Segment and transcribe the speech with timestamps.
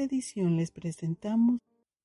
[0.00, 1.60] Esta edición les presentamos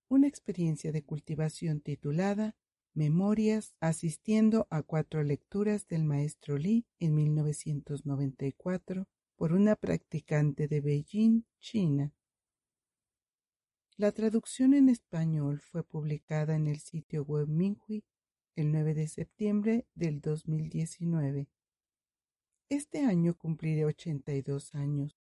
[0.10, 2.54] una experiencia de cultivación titulada
[2.94, 9.08] Memorias asistiendo a cuatro lecturas del maestro Li en 1994
[9.38, 12.12] por una practicante de Beijing, China.
[13.96, 18.04] La traducción en español fue publicada en el sitio web Minhui
[18.58, 21.48] el 9 de septiembre del 2019.
[22.68, 25.25] Este año cumpliré 82 años.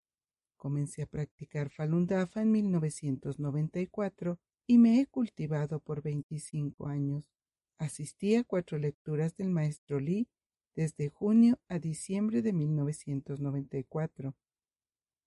[0.63, 7.25] Comencé a practicar Falun Dafa en 1994 y me he cultivado por 25 años.
[7.79, 10.29] Asistí a cuatro lecturas del maestro Li
[10.77, 14.37] desde junio a diciembre de 1994.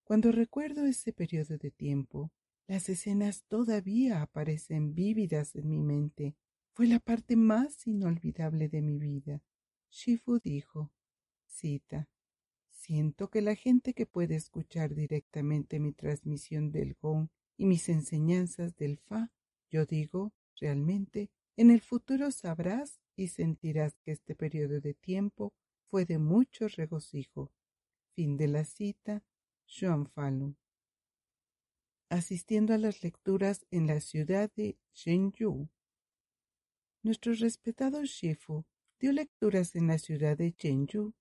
[0.05, 2.31] Cuando recuerdo ese periodo de tiempo,
[2.65, 6.37] las escenas todavía aparecen vívidas en mi mente.
[6.71, 9.43] Fue la parte más inolvidable de mi vida.
[9.89, 10.93] Shifu dijo,
[11.45, 12.07] cita,
[12.85, 18.75] Siento que la gente que puede escuchar directamente mi transmisión del Gong y mis enseñanzas
[18.75, 19.31] del Fa,
[19.71, 25.51] yo digo, realmente, en el futuro sabrás y sentirás que este periodo de tiempo
[25.89, 27.51] fue de mucho regocijo.
[28.13, 29.23] Fin de la cita,
[30.13, 30.55] Falun.
[32.11, 35.69] Asistiendo a las lecturas en la ciudad de Zhengzhou.
[37.01, 38.63] Nuestro respetado Shifu
[38.99, 41.15] dio lecturas en la ciudad de Zhengzhou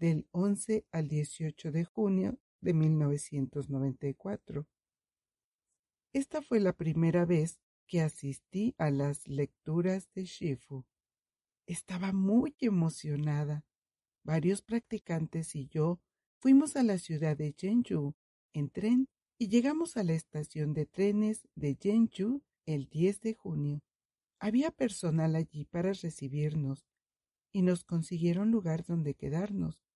[0.00, 4.66] del 11 al 18 de junio de 1994.
[6.14, 10.86] Esta fue la primera vez que asistí a las lecturas de Shifu.
[11.66, 13.66] Estaba muy emocionada.
[14.24, 16.00] Varios practicantes y yo
[16.38, 18.14] fuimos a la ciudad de Zhengzhou
[18.54, 19.08] en tren
[19.38, 23.82] y llegamos a la estación de trenes de Zhengzhou el 10 de junio.
[24.38, 26.86] Había personal allí para recibirnos
[27.52, 29.89] y nos consiguieron lugar donde quedarnos.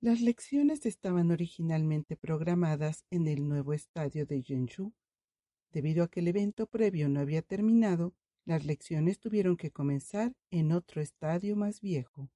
[0.00, 4.92] Las lecciones estaban originalmente programadas en el nuevo estadio de Zhengzhou.
[5.72, 8.14] Debido a que el evento previo no había terminado,
[8.44, 12.30] las lecciones tuvieron que comenzar en otro estadio más viejo.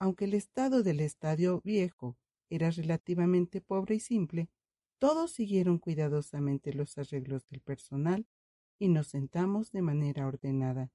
[0.00, 2.18] Aunque el estado del estadio viejo
[2.50, 4.50] era relativamente pobre y simple,
[4.98, 8.26] todos siguieron cuidadosamente los arreglos del personal
[8.80, 10.90] y nos sentamos de manera ordenada.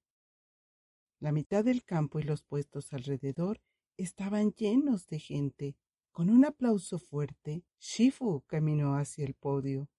[1.21, 3.61] La mitad del campo y los puestos alrededor
[3.95, 5.77] estaban llenos de gente,
[6.11, 9.89] con un aplauso fuerte, Shifu caminó hacia el podio.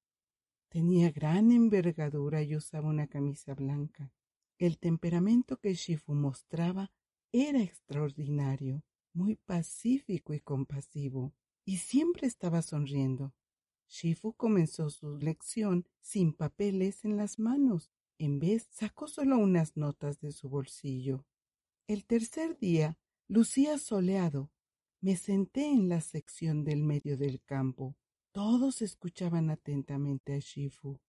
[0.69, 4.12] Tenía gran envergadura y usaba una camisa blanca.
[4.59, 6.93] El temperamento que Shifu mostraba
[7.33, 8.84] era extraordinario,
[9.15, 11.34] muy pacífico y compasivo,
[11.65, 13.34] y siempre estaba sonriendo.
[13.89, 17.91] Shifu comenzó su lección sin papeles en las manos.
[18.19, 21.27] En vez, sacó solo unas notas de su bolsillo.
[21.87, 22.99] El tercer día
[23.29, 24.51] lucía soleado
[25.02, 27.96] me senté en la sección del medio del campo.
[28.30, 31.00] Todos escuchaban atentamente a Shifu.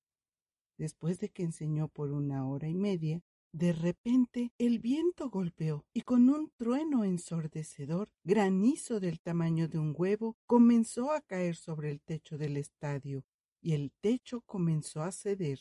[0.79, 3.21] Después de que enseñó por una hora y media,
[3.51, 9.93] de repente el viento golpeó y con un trueno ensordecedor, granizo del tamaño de un
[9.95, 13.23] huevo comenzó a caer sobre el techo del estadio
[13.61, 15.59] y el techo comenzó a ceder.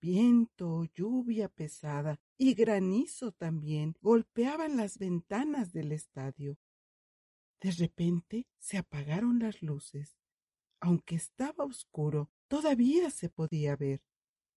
[0.00, 6.58] Viento, lluvia pesada y granizo también golpeaban las ventanas del estadio.
[7.62, 10.18] De repente se apagaron las luces.
[10.80, 14.02] Aunque estaba oscuro, todavía se podía ver.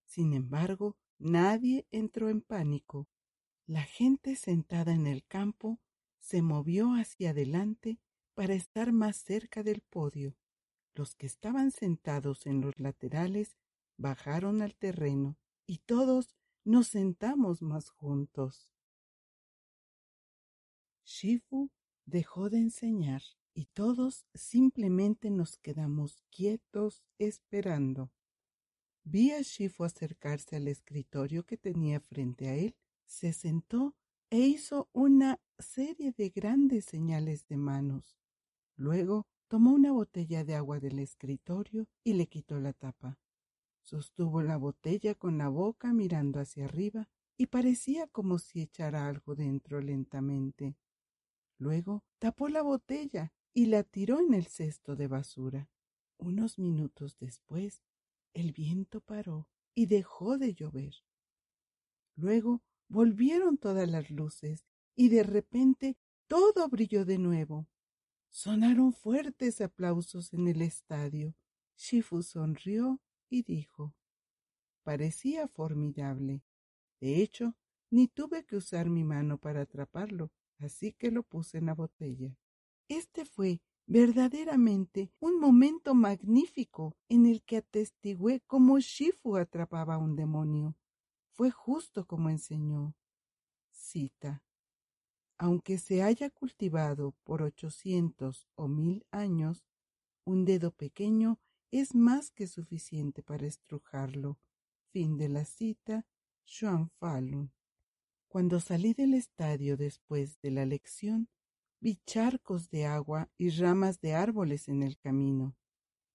[0.06, 3.08] Sin embargo, nadie entró en pánico.
[3.68, 5.80] La gente sentada en el campo
[6.20, 8.00] se movió hacia adelante
[8.34, 10.36] para estar más cerca del podio.
[10.96, 13.56] Los que estaban sentados en los laterales
[13.98, 15.38] bajaron al terreno
[15.68, 18.72] y todos nos sentamos más juntos.
[21.04, 21.70] Shifu
[22.06, 23.22] dejó de enseñar
[23.54, 28.12] y todos simplemente nos quedamos quietos esperando.
[29.04, 32.76] Vi a Shifu acercarse al escritorio que tenía frente a él,
[33.06, 33.96] se sentó
[34.30, 38.18] e hizo una serie de grandes señales de manos.
[38.76, 43.20] Luego tomó una botella de agua del escritorio y le quitó la tapa.
[43.84, 49.36] Sostuvo la botella con la boca mirando hacia arriba y parecía como si echara algo
[49.36, 50.76] dentro lentamente.
[51.58, 55.70] Luego tapó la botella y la tiró en el cesto de basura.
[56.18, 57.84] Unos minutos después,
[58.34, 60.94] el viento paró y dejó de llover.
[62.16, 64.66] Luego volvieron todas las luces
[64.96, 65.98] y de repente
[66.28, 67.68] todo brilló de nuevo.
[68.30, 71.36] Sonaron fuertes aplausos en el estadio.
[71.78, 73.96] Shifu sonrió y dijo
[74.84, 76.44] Parecía formidable.
[77.00, 77.56] De hecho,
[77.90, 82.36] ni tuve que usar mi mano para atraparlo, así que lo puse en la botella.
[82.88, 90.16] Este fue verdaderamente un momento magnífico en el que atestigué cómo Shifu atrapaba a un
[90.16, 90.76] demonio.
[91.32, 92.96] Fue justo como enseñó.
[93.72, 94.44] Cita.
[95.38, 99.66] Aunque se haya cultivado por ochocientos o mil años,
[100.24, 101.40] un dedo pequeño
[101.72, 104.40] es más que suficiente para estrujarlo.
[104.92, 106.08] Fin de la cita.
[106.46, 106.92] Xuan.
[108.36, 111.30] Cuando salí del estadio después de la lección,
[111.80, 115.56] vi charcos de agua y ramas de árboles en el camino.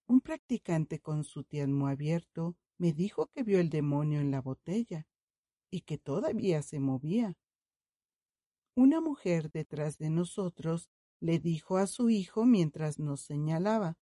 [0.05, 5.07] Un practicante con su tianmo abierto me dijo que vio el demonio en la botella
[5.71, 7.39] y que todavía se movía.
[8.75, 13.97] Una mujer detrás de nosotros le dijo a su hijo mientras nos señalaba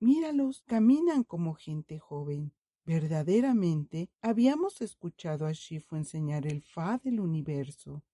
[0.00, 2.52] Míralos, caminan como gente joven.
[2.86, 8.04] Verdaderamente habíamos escuchado a Shifu enseñar el Fa del universo.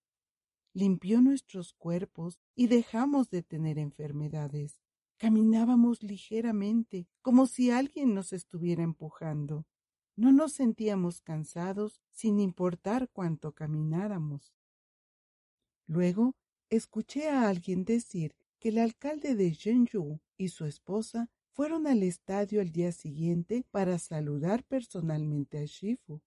[0.72, 4.81] Limpió nuestros cuerpos y dejamos de tener enfermedades.
[5.17, 9.67] Caminábamos ligeramente, como si alguien nos estuviera empujando.
[10.14, 14.55] No nos sentíamos cansados sin importar cuánto camináramos.
[15.87, 16.37] Luego
[16.69, 22.61] escuché a alguien decir que el alcalde de Zhengzhou y su esposa fueron al estadio
[22.61, 26.20] al día siguiente para saludar personalmente a Shifu.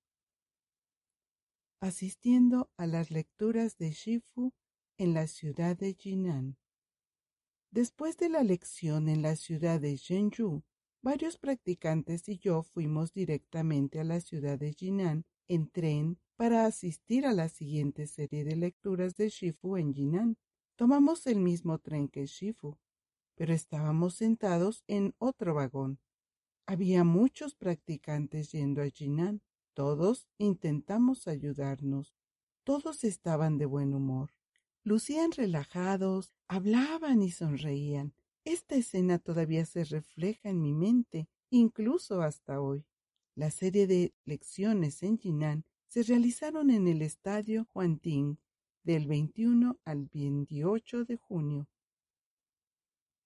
[1.79, 4.53] Asistiendo a las lecturas de Shifu
[4.97, 6.57] en la ciudad de Jinan.
[7.71, 10.63] Después de la lección en la ciudad de Zhengzhou,
[11.01, 17.25] varios practicantes y yo fuimos directamente a la ciudad de Jinan en tren para asistir
[17.25, 20.37] a la siguiente serie de lecturas de Shifu en Jinan.
[20.75, 22.77] Tomamos el mismo tren que Shifu
[23.35, 25.99] pero estábamos sentados en otro vagón.
[26.65, 29.41] Había muchos practicantes yendo a Jinan.
[29.73, 32.15] Todos intentamos ayudarnos.
[32.63, 34.31] Todos estaban de buen humor.
[34.83, 38.13] Lucían relajados, hablaban y sonreían.
[38.45, 42.85] Esta escena todavía se refleja en mi mente, incluso hasta hoy.
[43.35, 48.37] La serie de lecciones en Jinan se realizaron en el estadio Huanting
[48.83, 51.67] del 21 al 28 de junio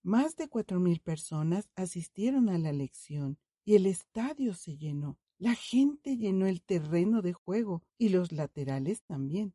[0.08, 5.20] más de cuatro mil personas asistieron a la lección y el estadio se llenó.
[5.38, 9.54] La gente llenó el terreno de juego y los laterales también.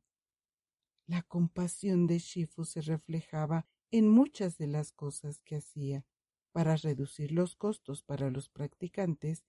[1.06, 6.04] La compasión de Shifu se reflejaba en muchas de las cosas que hacía.
[6.52, 9.46] Para reducir los costos para los practicantes,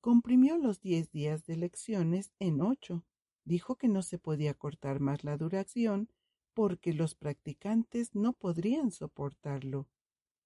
[0.00, 3.04] comprimió los diez días de lecciones en ocho.
[3.44, 6.08] Dijo que no se podía cortar más la duración
[6.54, 9.88] porque los practicantes no podrían soportarlo.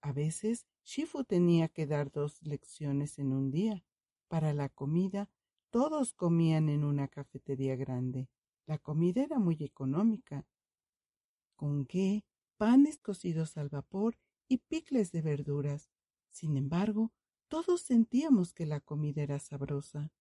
[0.01, 3.85] A veces Shifu tenía que dar dos lecciones en un día.
[4.27, 5.31] Para la comida,
[5.71, 8.29] todos comían en una cafetería grande.
[8.67, 10.47] La comida era muy económica.
[11.57, 12.25] Con qué,
[12.57, 15.91] panes cocidos al vapor y picles de verduras.
[16.31, 17.13] Sin embargo,
[17.49, 20.13] todos sentíamos que la comida era sabrosa.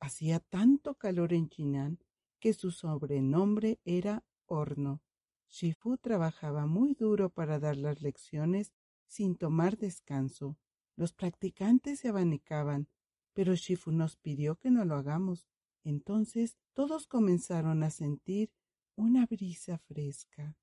[0.00, 1.98] Hacía tanto calor en Jinan
[2.38, 5.02] que su sobrenombre era horno.
[5.48, 8.72] Shifu trabajaba muy duro para dar las lecciones
[9.06, 10.56] sin tomar descanso.
[10.96, 12.88] Los practicantes se abanicaban,
[13.32, 15.46] pero Shifu nos pidió que no lo hagamos.
[15.84, 18.50] Entonces todos comenzaron a sentir
[18.96, 20.56] una brisa fresca.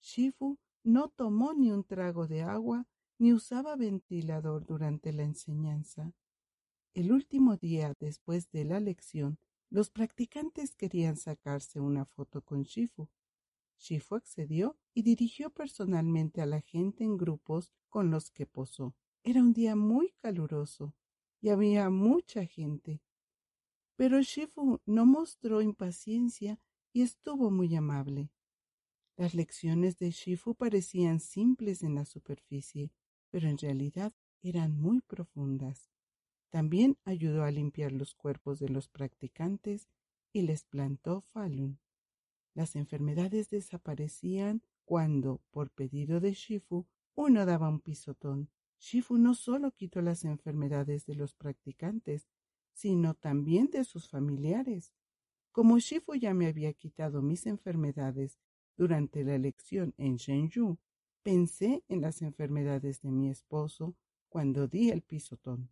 [0.00, 2.86] Shifu no tomó ni un trago de agua
[3.18, 6.12] ni usaba ventilador durante la enseñanza.
[6.92, 9.38] El último día después de la lección,
[9.70, 13.08] los practicantes querían sacarse una foto con Shifu.
[13.78, 18.94] Shifu accedió y dirigió personalmente a la gente en grupos con los que posó.
[19.22, 20.94] Era un día muy caluroso
[21.40, 23.02] y había mucha gente.
[23.96, 26.58] Pero Shifu no mostró impaciencia
[26.92, 28.30] y estuvo muy amable.
[29.16, 32.92] Las lecciones de Shifu parecían simples en la superficie,
[33.30, 34.12] pero en realidad
[34.42, 35.90] eran muy profundas.
[36.50, 39.88] También ayudó a limpiar los cuerpos de los practicantes
[40.32, 41.78] y les plantó Falun.
[42.54, 48.48] Las enfermedades desaparecían cuando, por pedido de Shifu, uno daba un pisotón.
[48.78, 52.28] Shifu no solo quitó las enfermedades de los practicantes,
[52.72, 54.92] sino también de sus familiares.
[55.52, 58.38] Como Shifu ya me había quitado mis enfermedades
[58.76, 60.78] durante la elección en Shenzhou,
[61.22, 63.96] pensé en las enfermedades de mi esposo
[64.28, 65.70] cuando di el pisotón.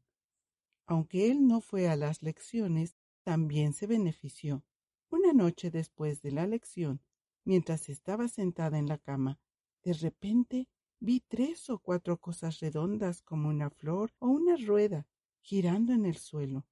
[0.86, 4.64] Aunque él no fue a las lecciones, también se benefició.
[5.12, 7.02] Una noche después de la lección,
[7.44, 9.38] mientras estaba sentada en la cama,
[9.84, 15.06] de repente vi tres o cuatro cosas redondas como una flor o una rueda
[15.42, 16.66] girando en el suelo.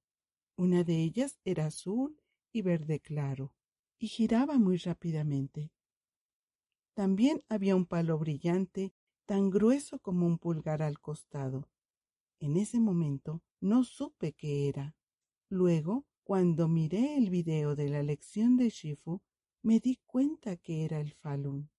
[0.57, 2.19] Una de ellas era azul
[2.51, 3.53] y verde claro,
[3.99, 5.71] y giraba muy rápidamente.
[6.95, 8.91] También había un palo brillante
[9.27, 11.69] tan grueso como un pulgar al costado.
[12.39, 14.95] En ese momento no supe qué era.
[15.47, 19.19] Luego, cuando miré el video de la lección de Shifu,
[19.63, 21.69] me di cuenta que era el Falun.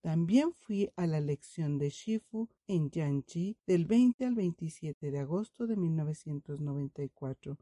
[0.00, 5.66] También fui a la lección de Shifu en Yanji del 20 al 27 de agosto
[5.66, 7.58] de 1994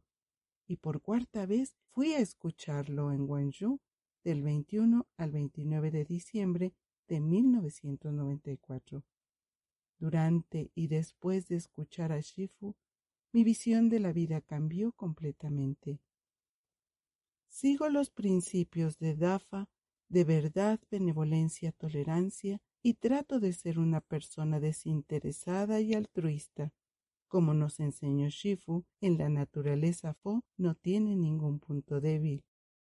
[0.68, 3.80] y por cuarta vez fui a escucharlo en Guangzhou
[4.22, 6.74] del 21 al 29 de diciembre
[7.08, 9.02] de 1994.
[9.98, 12.76] Durante y después de escuchar a Shifu,
[13.32, 16.00] mi visión de la vida cambió completamente.
[17.48, 19.68] Sigo los principios de Dafa
[20.08, 26.72] de verdad, benevolencia, tolerancia y trato de ser una persona desinteresada y altruista.
[27.28, 32.42] Como nos enseñó Shifu, en la naturaleza Fo no tiene ningún punto débil,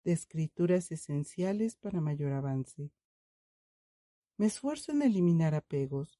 [0.03, 2.91] de escrituras esenciales para mayor avance.
[4.37, 6.19] Me esfuerzo en eliminar apegos,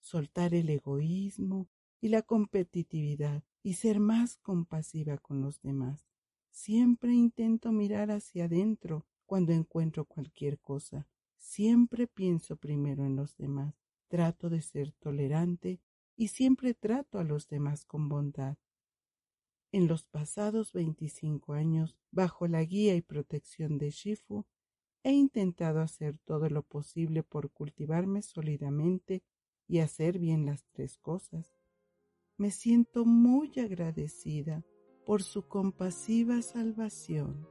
[0.00, 1.68] soltar el egoísmo
[2.00, 6.06] y la competitividad y ser más compasiva con los demás.
[6.50, 11.08] Siempre intento mirar hacia adentro cuando encuentro cualquier cosa.
[11.38, 13.74] Siempre pienso primero en los demás.
[14.08, 15.80] Trato de ser tolerante
[16.16, 18.58] y siempre trato a los demás con bondad.
[19.72, 24.44] En los pasados veinticinco años, bajo la guía y protección de Shifu,
[25.02, 29.22] he intentado hacer todo lo posible por cultivarme sólidamente
[29.66, 31.54] y hacer bien las tres cosas.
[32.36, 34.64] Me siento muy agradecida
[35.04, 37.46] por su compasiva salvación.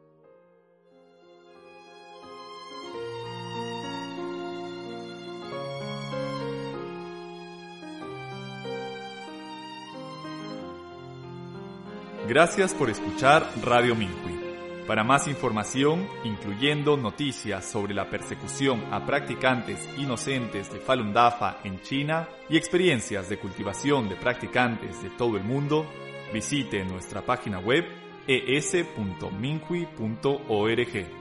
[12.27, 14.50] Gracias por escuchar Radio Minhui.
[14.87, 21.79] Para más información, incluyendo noticias sobre la persecución a practicantes inocentes de Falun Dafa en
[21.81, 25.85] China y experiencias de cultivación de practicantes de todo el mundo,
[26.33, 27.85] visite nuestra página web
[28.27, 31.20] es.minhui.org.